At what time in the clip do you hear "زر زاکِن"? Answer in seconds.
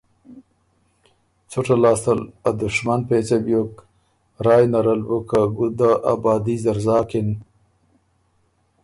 6.63-7.27